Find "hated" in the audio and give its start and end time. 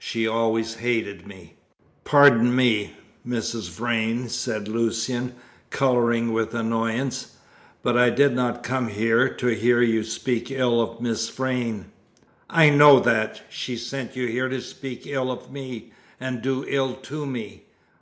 0.74-1.28